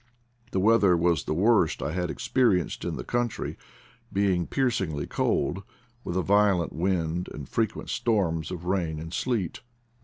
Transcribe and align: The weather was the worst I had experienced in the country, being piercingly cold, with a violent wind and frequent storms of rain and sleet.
The 0.49 0.59
weather 0.59 0.97
was 0.97 1.25
the 1.25 1.33
worst 1.35 1.83
I 1.83 1.91
had 1.91 2.09
experienced 2.09 2.83
in 2.83 2.95
the 2.95 3.03
country, 3.03 3.55
being 4.11 4.47
piercingly 4.47 5.05
cold, 5.05 5.61
with 6.03 6.17
a 6.17 6.23
violent 6.23 6.73
wind 6.73 7.29
and 7.31 7.47
frequent 7.47 7.91
storms 7.91 8.49
of 8.49 8.65
rain 8.65 8.97
and 8.99 9.13
sleet. 9.13 9.61